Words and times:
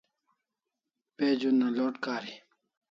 Page 1.17 1.47
una 1.53 1.67
load 1.75 1.95
kari 2.03 2.31